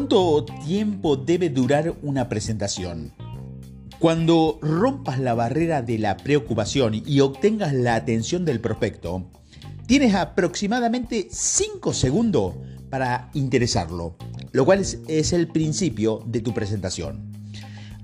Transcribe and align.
¿Cuánto 0.00 0.46
tiempo 0.64 1.14
debe 1.14 1.50
durar 1.50 1.94
una 2.02 2.30
presentación? 2.30 3.12
Cuando 3.98 4.58
rompas 4.62 5.18
la 5.20 5.34
barrera 5.34 5.82
de 5.82 5.98
la 5.98 6.16
preocupación 6.16 7.02
y 7.04 7.20
obtengas 7.20 7.74
la 7.74 7.96
atención 7.96 8.46
del 8.46 8.62
prospecto, 8.62 9.30
tienes 9.86 10.14
aproximadamente 10.14 11.28
5 11.30 11.92
segundos 11.92 12.54
para 12.88 13.28
interesarlo, 13.34 14.16
lo 14.52 14.64
cual 14.64 14.80
es, 14.80 15.32
el 15.34 15.48
principio 15.48 16.22
de 16.24 16.40
tu 16.40 16.54
presentación. 16.54 17.30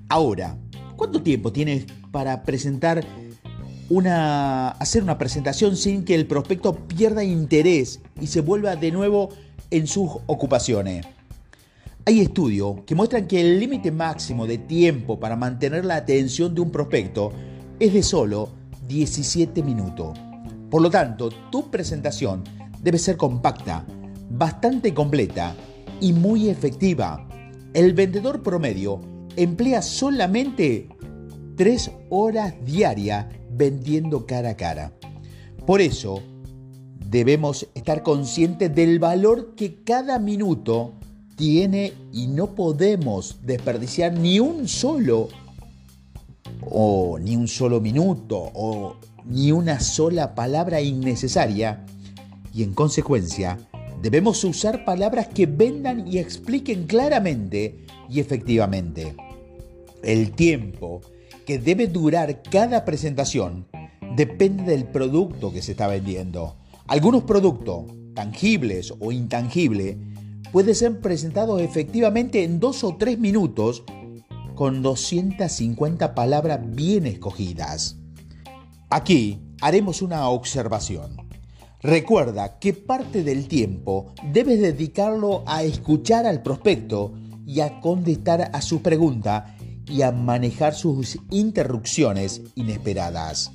Ahora, 0.07 0.55
¿cuánto 0.97 1.23
tiempo 1.23 1.51
tienes 1.51 1.87
para 2.11 2.43
presentar 2.43 3.03
una, 3.89 4.69
hacer 4.69 5.01
una 5.01 5.17
presentación 5.17 5.75
sin 5.75 6.05
que 6.05 6.13
el 6.13 6.27
prospecto 6.27 6.75
pierda 6.75 7.23
interés 7.23 8.01
y 8.21 8.27
se 8.27 8.41
vuelva 8.41 8.75
de 8.75 8.91
nuevo 8.91 9.29
en 9.71 9.87
sus 9.87 10.11
ocupaciones? 10.27 11.07
Hay 12.07 12.21
estudios 12.21 12.83
que 12.85 12.95
muestran 12.95 13.27
que 13.27 13.41
el 13.41 13.59
límite 13.59 13.91
máximo 13.91 14.47
de 14.47 14.59
tiempo 14.59 15.19
para 15.19 15.35
mantener 15.35 15.83
la 15.83 15.97
atención 15.97 16.55
de 16.55 16.61
un 16.61 16.71
prospecto 16.71 17.33
es 17.81 17.93
de 17.93 18.01
solo 18.01 18.47
17 18.87 19.61
minutos. 19.61 20.17
Por 20.71 20.81
lo 20.81 20.89
tanto, 20.89 21.27
tu 21.51 21.69
presentación 21.69 22.45
debe 22.81 22.97
ser 22.97 23.17
compacta, 23.17 23.85
bastante 24.29 24.93
completa 24.93 25.53
y 25.99 26.13
muy 26.13 26.47
efectiva. 26.47 27.27
El 27.73 27.91
vendedor 27.91 28.41
promedio 28.41 29.01
emplea 29.35 29.81
solamente 29.81 30.87
3 31.57 31.91
horas 32.09 32.53
diarias 32.63 33.25
vendiendo 33.51 34.25
cara 34.25 34.51
a 34.51 34.55
cara. 34.55 34.93
Por 35.65 35.81
eso, 35.81 36.23
debemos 37.09 37.67
estar 37.75 38.01
conscientes 38.01 38.73
del 38.73 38.97
valor 38.97 39.55
que 39.55 39.83
cada 39.83 40.19
minuto 40.19 40.93
tiene 41.37 41.93
y 42.11 42.27
no 42.27 42.55
podemos 42.55 43.37
desperdiciar 43.43 44.11
ni 44.11 44.39
un 44.39 44.67
solo 44.67 45.29
o 46.69 47.17
ni 47.19 47.35
un 47.35 47.47
solo 47.47 47.79
minuto 47.79 48.51
o 48.53 48.97
ni 49.23 49.51
una 49.51 49.79
sola 49.79 50.35
palabra 50.35 50.81
innecesaria 50.81 51.85
y 52.53 52.63
en 52.63 52.73
consecuencia 52.73 53.59
debemos 54.01 54.43
usar 54.43 54.83
palabras 54.83 55.27
que 55.27 55.45
vendan 55.45 56.07
y 56.07 56.17
expliquen 56.17 56.87
claramente 56.87 57.85
y 58.09 58.19
efectivamente. 58.19 59.15
El 60.03 60.31
tiempo 60.31 61.01
que 61.45 61.59
debe 61.59 61.87
durar 61.87 62.41
cada 62.43 62.83
presentación 62.83 63.67
depende 64.15 64.63
del 64.63 64.85
producto 64.85 65.51
que 65.51 65.61
se 65.61 65.71
está 65.71 65.87
vendiendo. 65.87 66.55
Algunos 66.87 67.23
productos, 67.23 67.85
tangibles 68.15 68.93
o 68.99 69.11
intangibles, 69.11 69.97
puede 70.51 70.75
ser 70.75 70.99
presentado 70.99 71.59
efectivamente 71.59 72.43
en 72.43 72.59
dos 72.59 72.83
o 72.83 72.95
tres 72.97 73.19
minutos 73.19 73.83
con 74.55 74.81
250 74.81 76.15
palabras 76.15 76.59
bien 76.63 77.05
escogidas. 77.05 77.97
Aquí 78.89 79.39
haremos 79.61 80.01
una 80.01 80.29
observación. 80.29 81.27
Recuerda 81.81 82.57
que 82.57 82.73
parte 82.73 83.23
del 83.23 83.47
tiempo 83.47 84.13
debes 84.33 84.59
dedicarlo 84.59 85.43
a 85.45 85.63
escuchar 85.63 86.25
al 86.25 86.41
prospecto 86.41 87.13
y 87.45 87.61
a 87.61 87.79
contestar 87.81 88.49
a 88.51 88.61
su 88.61 88.81
pregunta 88.81 89.55
y 89.85 90.01
a 90.01 90.11
manejar 90.11 90.73
sus 90.73 91.19
interrupciones 91.29 92.41
inesperadas. 92.55 93.51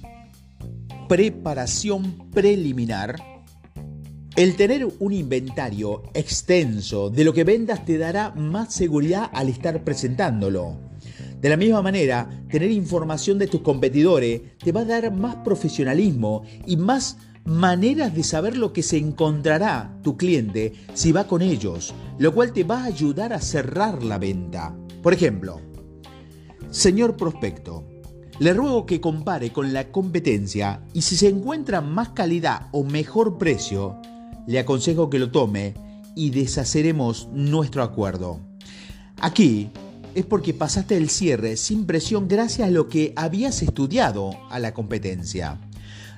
Preparación 1.08 2.30
preliminar 2.30 3.31
el 4.34 4.56
tener 4.56 4.88
un 4.98 5.12
inventario 5.12 6.04
extenso 6.14 7.10
de 7.10 7.24
lo 7.24 7.34
que 7.34 7.44
vendas 7.44 7.84
te 7.84 7.98
dará 7.98 8.30
más 8.30 8.72
seguridad 8.72 9.30
al 9.32 9.50
estar 9.50 9.84
presentándolo. 9.84 10.78
De 11.38 11.50
la 11.50 11.58
misma 11.58 11.82
manera, 11.82 12.30
tener 12.50 12.70
información 12.70 13.38
de 13.38 13.46
tus 13.46 13.60
competidores 13.60 14.40
te 14.58 14.72
va 14.72 14.80
a 14.80 14.86
dar 14.86 15.12
más 15.12 15.36
profesionalismo 15.36 16.44
y 16.66 16.78
más 16.78 17.18
maneras 17.44 18.14
de 18.14 18.22
saber 18.22 18.56
lo 18.56 18.72
que 18.72 18.82
se 18.82 18.96
encontrará 18.96 19.98
tu 20.02 20.16
cliente 20.16 20.72
si 20.94 21.12
va 21.12 21.26
con 21.26 21.42
ellos, 21.42 21.92
lo 22.18 22.32
cual 22.32 22.52
te 22.52 22.64
va 22.64 22.82
a 22.82 22.86
ayudar 22.86 23.34
a 23.34 23.40
cerrar 23.40 24.02
la 24.02 24.18
venta. 24.18 24.74
Por 25.02 25.12
ejemplo, 25.12 25.60
señor 26.70 27.16
prospecto, 27.16 27.84
le 28.38 28.54
ruego 28.54 28.86
que 28.86 29.00
compare 29.00 29.52
con 29.52 29.74
la 29.74 29.90
competencia 29.90 30.84
y 30.94 31.02
si 31.02 31.16
se 31.16 31.28
encuentra 31.28 31.82
más 31.82 32.10
calidad 32.10 32.68
o 32.72 32.82
mejor 32.82 33.36
precio, 33.36 34.00
le 34.46 34.58
aconsejo 34.58 35.10
que 35.10 35.18
lo 35.18 35.30
tome 35.30 35.74
y 36.14 36.30
deshaceremos 36.30 37.28
nuestro 37.32 37.82
acuerdo. 37.82 38.40
Aquí 39.20 39.70
es 40.14 40.24
porque 40.24 40.52
pasaste 40.52 40.96
el 40.96 41.08
cierre 41.08 41.56
sin 41.56 41.86
presión 41.86 42.28
gracias 42.28 42.68
a 42.68 42.70
lo 42.70 42.88
que 42.88 43.12
habías 43.16 43.62
estudiado 43.62 44.32
a 44.50 44.58
la 44.58 44.74
competencia. 44.74 45.58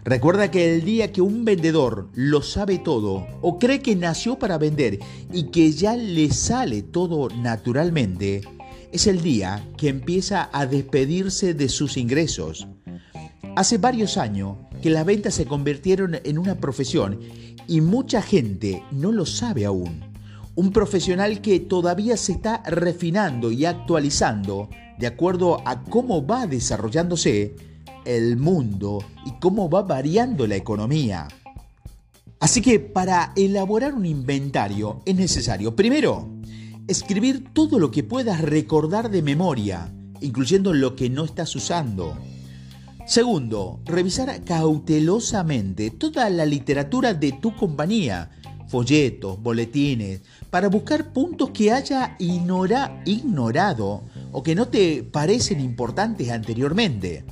Recuerda 0.05 0.51
que 0.51 0.75
el 0.75 0.85
día 0.85 1.13
que 1.13 1.23
un 1.23 1.45
vendedor 1.45 2.11
lo 2.15 2.43
sabe 2.43 2.79
todo 2.79 3.27
o 3.41 3.59
cree 3.59 3.81
que 3.81 3.97
nació 3.97 4.39
para 4.39 4.59
vender 4.59 4.99
y 5.33 5.45
que 5.45 5.73
ya 5.73 5.97
le 5.97 6.31
sale 6.31 6.83
todo 6.83 7.31
naturalmente, 7.31 8.43
es 8.93 9.07
el 9.07 9.23
día 9.23 9.67
que 9.79 9.89
empieza 9.89 10.51
a 10.53 10.67
despedirse 10.67 11.55
de 11.55 11.69
sus 11.69 11.97
ingresos. 11.97 12.69
Hace 13.57 13.79
varios 13.79 14.19
años 14.19 14.57
que 14.85 14.91
las 14.91 15.07
ventas 15.07 15.33
se 15.33 15.47
convirtieron 15.47 16.19
en 16.25 16.37
una 16.37 16.57
profesión 16.57 17.19
y 17.67 17.81
mucha 17.81 18.21
gente 18.21 18.83
no 18.93 19.13
lo 19.13 19.25
sabe 19.25 19.65
aún. 19.65 20.03
Un 20.57 20.73
profesional 20.73 21.41
que 21.41 21.59
todavía 21.59 22.19
se 22.19 22.33
está 22.33 22.63
refinando 22.67 23.51
y 23.51 23.65
actualizando 23.65 24.69
de 24.99 25.07
acuerdo 25.07 25.67
a 25.67 25.85
cómo 25.85 26.27
va 26.27 26.47
desarrollándose 26.47 27.57
el 28.05 28.37
mundo 28.37 29.03
y 29.25 29.33
cómo 29.41 29.71
va 29.71 29.85
variando 29.85 30.47
la 30.47 30.57
economía. 30.57 31.29
Así 32.39 32.61
que 32.61 32.79
para 32.79 33.33
elaborar 33.37 33.95
un 33.95 34.05
inventario 34.05 35.01
es 35.07 35.17
necesario, 35.17 35.75
primero, 35.75 36.29
escribir 36.89 37.55
todo 37.55 37.79
lo 37.79 37.91
que 37.91 38.05
puedas 38.05 38.43
recordar 38.43 39.11
de 39.11 39.23
memoria, 39.23 39.91
incluyendo 40.21 40.75
lo 40.75 40.95
que 40.95 41.09
no 41.09 41.25
estás 41.25 41.57
usando. 41.57 42.19
Segundo, 43.07 43.81
revisar 43.85 44.43
cautelosamente 44.45 45.91
toda 45.91 46.31
la 46.31 46.47
literatura 46.47 47.13
de 47.13 47.33
tu 47.33 47.55
compañía, 47.55 48.31
folletos, 48.69 49.41
boletines, 49.43 50.23
para 50.49 50.69
buscar 50.69 51.13
puntos 51.13 51.51
que 51.51 51.71
haya 51.71 52.17
ignorado 52.19 54.05
o 54.33 54.43
que 54.43 54.55
no 54.55 54.69
te 54.69 55.03
parecen 55.03 55.61
importantes 55.61 56.31
anteriormente. 56.31 57.25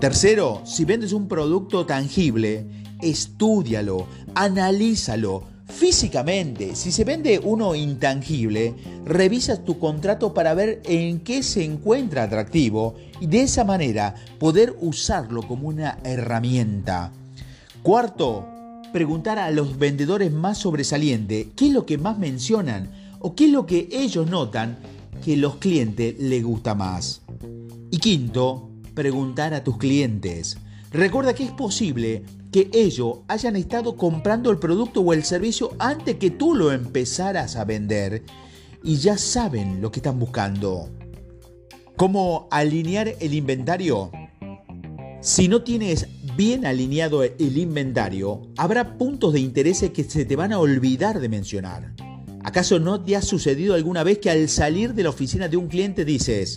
Tercero, 0.00 0.62
si 0.64 0.86
vendes 0.86 1.12
un 1.12 1.28
producto 1.28 1.84
tangible, 1.84 2.66
estúdialo, 3.02 4.06
analízalo, 4.34 5.44
Físicamente, 5.68 6.74
si 6.74 6.90
se 6.90 7.04
vende 7.04 7.38
uno 7.38 7.74
intangible, 7.74 8.74
revisas 9.04 9.64
tu 9.64 9.78
contrato 9.78 10.34
para 10.34 10.54
ver 10.54 10.80
en 10.84 11.20
qué 11.20 11.42
se 11.42 11.62
encuentra 11.62 12.24
atractivo 12.24 12.96
y 13.20 13.26
de 13.26 13.42
esa 13.42 13.64
manera 13.64 14.14
poder 14.38 14.74
usarlo 14.80 15.42
como 15.42 15.68
una 15.68 15.98
herramienta. 16.04 17.12
Cuarto, 17.82 18.46
preguntar 18.92 19.38
a 19.38 19.50
los 19.50 19.78
vendedores 19.78 20.32
más 20.32 20.58
sobresalientes 20.58 21.48
qué 21.54 21.66
es 21.66 21.72
lo 21.72 21.84
que 21.86 21.98
más 21.98 22.18
mencionan 22.18 22.90
o 23.20 23.34
qué 23.34 23.44
es 23.44 23.52
lo 23.52 23.66
que 23.66 23.88
ellos 23.92 24.28
notan 24.28 24.78
que 25.24 25.36
los 25.36 25.56
clientes 25.56 26.16
les 26.18 26.42
gusta 26.42 26.74
más. 26.74 27.22
Y 27.90 27.98
quinto, 27.98 28.70
preguntar 28.94 29.54
a 29.54 29.62
tus 29.62 29.76
clientes. 29.76 30.58
Recuerda 30.90 31.34
que 31.34 31.44
es 31.44 31.52
posible 31.52 32.24
que 32.52 32.70
ellos 32.72 33.20
hayan 33.28 33.56
estado 33.56 33.96
comprando 33.96 34.50
el 34.50 34.58
producto 34.58 35.00
o 35.00 35.12
el 35.12 35.24
servicio 35.24 35.72
antes 35.78 36.16
que 36.16 36.30
tú 36.30 36.54
lo 36.54 36.72
empezaras 36.72 37.56
a 37.56 37.64
vender 37.64 38.22
y 38.82 38.96
ya 38.96 39.18
saben 39.18 39.80
lo 39.80 39.90
que 39.90 40.00
están 40.00 40.18
buscando. 40.18 40.88
¿Cómo 41.96 42.48
alinear 42.50 43.14
el 43.20 43.34
inventario? 43.34 44.10
Si 45.20 45.48
no 45.48 45.62
tienes 45.62 46.06
bien 46.36 46.64
alineado 46.64 47.24
el 47.24 47.58
inventario, 47.58 48.42
habrá 48.56 48.96
puntos 48.96 49.32
de 49.32 49.40
interés 49.40 49.84
que 49.92 50.04
se 50.04 50.24
te 50.24 50.36
van 50.36 50.52
a 50.52 50.60
olvidar 50.60 51.18
de 51.18 51.28
mencionar. 51.28 51.92
¿Acaso 52.44 52.78
no 52.78 53.02
te 53.02 53.16
ha 53.16 53.22
sucedido 53.22 53.74
alguna 53.74 54.04
vez 54.04 54.18
que 54.18 54.30
al 54.30 54.48
salir 54.48 54.94
de 54.94 55.02
la 55.02 55.10
oficina 55.10 55.48
de 55.48 55.56
un 55.56 55.66
cliente 55.66 56.04
dices, 56.04 56.56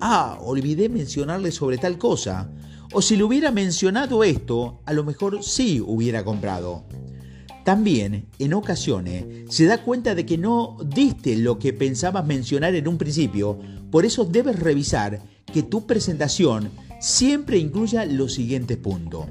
ah, 0.00 0.38
olvidé 0.42 0.88
mencionarle 0.88 1.52
sobre 1.52 1.78
tal 1.78 1.96
cosa? 1.96 2.50
O 2.92 3.02
si 3.02 3.16
le 3.16 3.22
hubiera 3.22 3.52
mencionado 3.52 4.24
esto, 4.24 4.80
a 4.84 4.92
lo 4.92 5.04
mejor 5.04 5.44
sí 5.44 5.80
hubiera 5.80 6.24
comprado. 6.24 6.84
También, 7.64 8.26
en 8.38 8.54
ocasiones, 8.54 9.24
se 9.48 9.66
da 9.66 9.84
cuenta 9.84 10.16
de 10.16 10.26
que 10.26 10.36
no 10.36 10.76
diste 10.84 11.36
lo 11.36 11.58
que 11.58 11.72
pensabas 11.72 12.26
mencionar 12.26 12.74
en 12.74 12.88
un 12.88 12.98
principio, 12.98 13.58
por 13.92 14.04
eso 14.04 14.24
debes 14.24 14.58
revisar 14.58 15.20
que 15.52 15.62
tu 15.62 15.86
presentación 15.86 16.70
siempre 17.00 17.58
incluya 17.58 18.06
los 18.06 18.34
siguientes 18.34 18.76
puntos. 18.76 19.26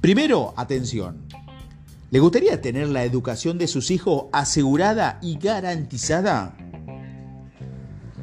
Primero, 0.00 0.54
atención. 0.56 1.26
¿Le 2.12 2.20
gustaría 2.20 2.60
tener 2.60 2.88
la 2.88 3.04
educación 3.04 3.58
de 3.58 3.66
sus 3.66 3.90
hijos 3.90 4.26
asegurada 4.32 5.18
y 5.22 5.38
garantizada? 5.38 6.56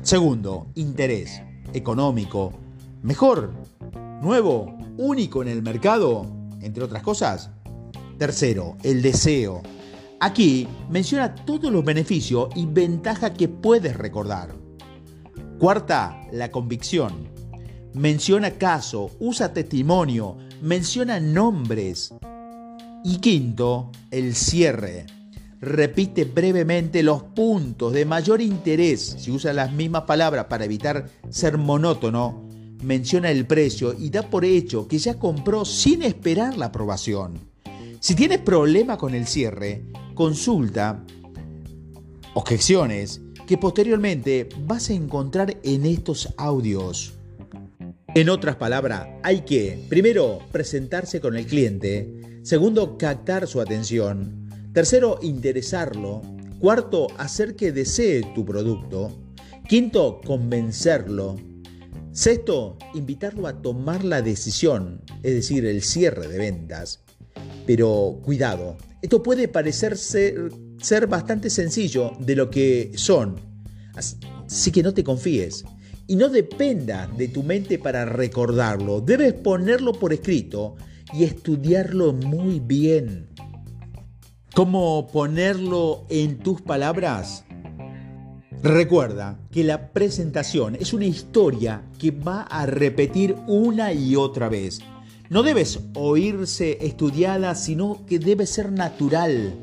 Segundo, 0.04 0.68
interés 0.76 1.42
económico, 1.74 2.54
mejor, 3.02 3.54
nuevo, 4.22 4.78
único 4.98 5.42
en 5.42 5.48
el 5.48 5.62
mercado, 5.62 6.26
entre 6.62 6.84
otras 6.84 7.04
cosas. 7.04 7.50
Tercero, 8.18 8.76
el 8.84 9.02
deseo. 9.02 9.62
Aquí 10.20 10.68
menciona 10.90 11.34
todos 11.34 11.72
los 11.72 11.86
beneficios 11.86 12.50
y 12.56 12.66
ventajas 12.66 13.32
que 13.32 13.48
puedes 13.48 13.96
recordar. 13.96 14.54
Cuarta, 15.58 16.22
la 16.32 16.52
convicción. 16.52 17.30
Menciona 17.94 18.52
caso, 18.52 19.12
usa 19.20 19.54
testimonio, 19.54 20.38
menciona 20.62 21.20
nombres. 21.20 22.14
Y 23.04 23.18
quinto, 23.18 23.92
el 24.12 24.36
cierre. 24.36 25.06
Repite 25.62 26.26
brevemente 26.26 27.04
los 27.04 27.24
puntos 27.24 27.94
de 27.94 28.06
mayor 28.06 28.42
interés. 28.42 29.16
Si 29.20 29.32
usa 29.32 29.54
las 29.54 29.72
mismas 29.72 30.04
palabras 30.04 30.46
para 30.46 30.66
evitar 30.66 31.10
ser 31.30 31.58
monótono, 31.58 32.49
menciona 32.82 33.32
el 33.32 33.46
precio 33.46 33.94
y 33.98 34.10
da 34.10 34.30
por 34.30 34.46
hecho 34.46 34.88
que 34.88 34.98
ya 34.98 35.16
compró 35.16 35.66
sin 35.66 36.04
esperar 36.04 36.58
la 36.58 36.68
aprobación. 36.68 37.40
Si 38.00 38.16
tienes 38.16 38.40
problema 38.40 38.98
con 38.98 39.14
el 39.14 39.28
cierre, 39.28 39.84
consulta 40.14 41.04
objeciones 42.34 43.22
que 43.48 43.58
posteriormente 43.58 44.48
vas 44.66 44.90
a 44.90 44.94
encontrar 44.94 45.58
en 45.64 45.86
estos 45.86 46.34
audios. 46.38 47.14
En 48.16 48.30
otras 48.30 48.56
palabras, 48.56 49.08
hay 49.24 49.42
que, 49.42 49.86
primero, 49.90 50.40
presentarse 50.52 51.20
con 51.20 51.36
el 51.36 51.46
cliente, 51.46 52.40
segundo, 52.44 52.98
captar 52.98 53.48
su 53.48 53.60
atención, 53.60 54.50
tercero, 54.74 55.20
interesarlo, 55.22 56.22
cuarto, 56.60 57.08
hacer 57.18 57.56
que 57.56 57.72
desee 57.72 58.22
tu 58.34 58.46
producto, 58.46 59.12
quinto, 59.68 60.22
convencerlo, 60.26 61.36
sexto, 62.20 62.78
invitarlo 62.96 63.48
a 63.48 63.62
tomar 63.62 64.04
la 64.04 64.22
decisión, 64.22 65.02
es 65.24 65.36
decir, 65.36 65.66
el 65.66 65.82
cierre 65.82 66.28
de 66.28 66.38
ventas. 66.38 67.00
Pero 67.66 68.20
cuidado, 68.22 68.76
esto 69.02 69.24
puede 69.24 69.48
parecer 69.48 69.98
ser, 69.98 70.52
ser 70.82 71.08
bastante 71.08 71.50
sencillo 71.50 72.12
de 72.20 72.36
lo 72.36 72.50
que 72.50 72.92
son. 72.96 73.40
Así 73.96 74.70
que 74.70 74.84
no 74.84 74.94
te 74.94 75.06
confíes 75.06 75.64
y 76.08 76.18
no 76.18 76.28
dependa 76.28 77.08
de 77.08 77.30
tu 77.30 77.42
mente 77.42 77.80
para 77.80 78.04
recordarlo. 78.04 79.00
Debes 79.00 79.34
ponerlo 79.36 79.94
por 79.94 80.12
escrito 80.12 80.76
y 81.14 81.24
estudiarlo 81.24 82.12
muy 82.12 82.60
bien. 82.60 83.30
¿Cómo 84.54 85.08
ponerlo 85.08 86.06
en 86.10 86.40
tus 86.40 86.62
palabras? 86.62 87.46
Recuerda 88.62 89.40
que 89.52 89.64
la 89.64 89.94
presentación 89.94 90.76
es 90.76 90.92
una 90.92 91.06
historia 91.06 91.82
que 91.98 92.12
va 92.12 92.42
a 92.42 92.66
repetir 92.66 93.38
una 93.48 93.94
y 93.94 94.18
otra 94.18 94.50
vez. 94.50 94.82
No 95.30 95.44
debes 95.44 95.80
oírse 95.94 96.78
estudiada, 96.86 97.56
sino 97.56 98.06
que 98.06 98.20
debe 98.20 98.46
ser 98.46 98.74
natural, 98.74 99.54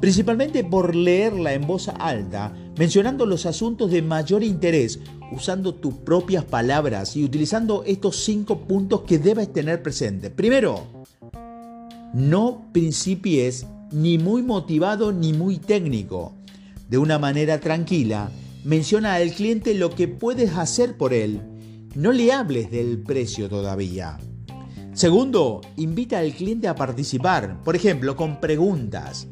principalmente 0.00 0.64
por 0.64 0.94
leerla 0.94 1.52
en 1.52 1.66
voz 1.66 1.88
alta, 1.98 2.54
mencionando 2.78 3.26
los 3.26 3.44
asuntos 3.44 3.90
de 3.90 4.00
mayor 4.00 4.42
interés, 4.42 5.00
usando 5.32 5.74
tus 5.74 5.92
propias 5.92 6.44
palabras 6.44 7.14
y 7.14 7.24
utilizando 7.24 7.84
estos 7.84 8.24
cinco 8.24 8.60
puntos 8.60 9.02
que 9.02 9.18
debes 9.18 9.52
tener 9.52 9.82
presente. 9.82 10.30
Primero, 10.30 10.86
no 12.14 12.68
principies 12.72 13.66
ni 13.92 14.16
muy 14.16 14.42
motivado 14.42 15.12
ni 15.12 15.34
muy 15.34 15.58
técnico. 15.58 16.32
De 16.88 16.98
una 16.98 17.18
manera 17.18 17.58
tranquila, 17.58 18.30
menciona 18.66 19.14
al 19.14 19.30
cliente 19.30 19.74
lo 19.74 19.90
que 19.90 20.08
puedes 20.08 20.56
hacer 20.56 20.96
por 20.96 21.14
él. 21.14 21.40
No 21.94 22.10
le 22.10 22.32
hables 22.32 22.68
del 22.68 23.00
precio 23.00 23.48
todavía. 23.48 24.18
Segundo, 24.92 25.60
invita 25.76 26.18
al 26.18 26.32
cliente 26.32 26.66
a 26.66 26.74
participar, 26.74 27.62
por 27.62 27.76
ejemplo, 27.76 28.16
con 28.16 28.40
preguntas. 28.40 29.28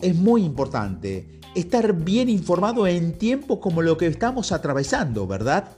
Es 0.00 0.16
muy 0.16 0.42
importante 0.42 1.40
estar 1.54 1.94
bien 1.94 2.28
informado 2.28 2.88
en 2.88 3.16
tiempos 3.16 3.60
como 3.60 3.80
lo 3.80 3.96
que 3.96 4.08
estamos 4.08 4.50
atravesando, 4.50 5.28
¿verdad? 5.28 5.76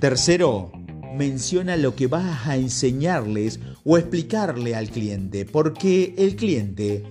Tercero, 0.00 0.70
menciona 1.16 1.78
lo 1.78 1.94
que 1.96 2.08
vas 2.08 2.46
a 2.46 2.56
enseñarles 2.56 3.58
o 3.84 3.96
explicarle 3.96 4.74
al 4.74 4.90
cliente, 4.90 5.46
porque 5.46 6.14
el 6.18 6.36
cliente 6.36 7.04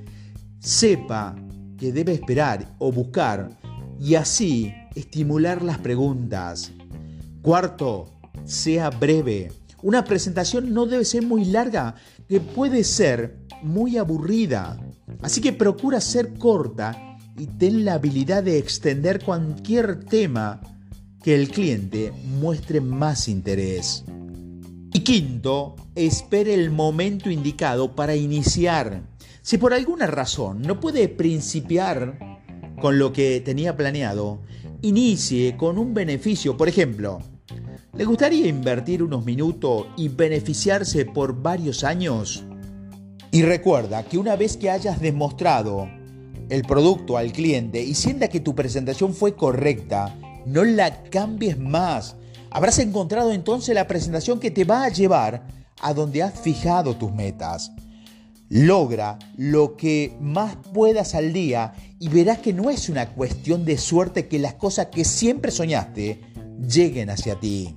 sepa 0.59 1.35
que 1.75 1.91
debe 1.91 2.13
esperar 2.13 2.75
o 2.77 2.91
buscar 2.91 3.57
y 3.99 4.15
así 4.15 4.73
estimular 4.95 5.61
las 5.61 5.77
preguntas. 5.79 6.71
Cuarto, 7.41 8.09
sea 8.45 8.89
breve. 8.89 9.51
Una 9.81 10.03
presentación 10.05 10.73
no 10.73 10.85
debe 10.85 11.05
ser 11.05 11.23
muy 11.23 11.45
larga, 11.45 11.95
que 12.27 12.39
puede 12.39 12.83
ser 12.83 13.39
muy 13.61 13.97
aburrida. 13.97 14.79
Así 15.21 15.41
que 15.41 15.53
procura 15.53 15.99
ser 16.01 16.33
corta 16.37 17.17
y 17.37 17.47
ten 17.47 17.83
la 17.83 17.95
habilidad 17.95 18.43
de 18.43 18.57
extender 18.57 19.23
cualquier 19.23 20.05
tema 20.05 20.61
que 21.21 21.35
el 21.35 21.49
cliente 21.49 22.11
muestre 22.39 22.81
más 22.81 23.27
interés. 23.27 24.03
Y 24.93 24.99
quinto, 24.99 25.75
espere 25.95 26.53
el 26.53 26.69
momento 26.69 27.29
indicado 27.29 27.95
para 27.95 28.15
iniciar. 28.15 29.01
Si 29.41 29.57
por 29.57 29.73
alguna 29.73 30.07
razón 30.07 30.61
no 30.61 30.79
puede 30.79 31.09
principiar 31.09 32.32
con 32.83 32.99
lo 32.99 33.13
que 33.13 33.39
tenía 33.39 33.77
planeado, 33.77 34.41
inicie 34.81 35.55
con 35.55 35.77
un 35.77 35.93
beneficio. 35.93 36.57
Por 36.57 36.67
ejemplo, 36.67 37.21
¿Le 37.93 38.03
gustaría 38.03 38.45
invertir 38.47 39.01
unos 39.01 39.23
minutos 39.23 39.85
y 39.95 40.09
beneficiarse 40.09 41.05
por 41.05 41.41
varios 41.41 41.85
años? 41.85 42.43
Y 43.31 43.43
recuerda 43.43 44.03
que 44.03 44.17
una 44.17 44.35
vez 44.35 44.57
que 44.57 44.69
hayas 44.69 44.99
demostrado 44.99 45.87
el 46.49 46.63
producto 46.63 47.15
al 47.15 47.31
cliente 47.31 47.81
y 47.81 47.93
sienta 47.93 48.27
que 48.27 48.41
tu 48.41 48.53
presentación 48.53 49.13
fue 49.13 49.33
correcta, 49.33 50.13
no 50.45 50.65
la 50.65 51.03
cambies 51.03 51.57
más. 51.57 52.17
Habrás 52.51 52.79
encontrado 52.79 53.31
entonces 53.31 53.73
la 53.75 53.87
presentación 53.87 54.41
que 54.41 54.51
te 54.51 54.65
va 54.65 54.83
a 54.83 54.89
llevar 54.89 55.47
a 55.79 55.93
donde 55.93 56.21
has 56.21 56.37
fijado 56.37 56.97
tus 56.97 57.13
metas. 57.13 57.71
Logra 58.55 59.17
lo 59.35 59.75
que 59.75 60.15
más 60.21 60.55
puedas 60.75 61.15
al 61.15 61.33
día 61.33 61.73
y 61.97 62.07
verás 62.09 62.37
que 62.37 62.53
no 62.53 62.69
es 62.69 62.87
una 62.87 63.09
cuestión 63.09 63.65
de 63.65 63.79
suerte 63.79 64.27
que 64.27 64.37
las 64.37 64.53
cosas 64.53 64.89
que 64.91 65.05
siempre 65.05 65.49
soñaste 65.49 66.21
lleguen 66.69 67.09
hacia 67.09 67.39
ti. 67.39 67.73